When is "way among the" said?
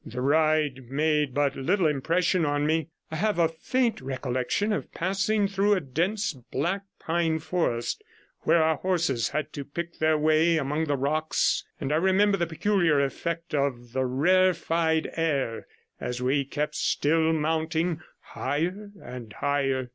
10.17-10.97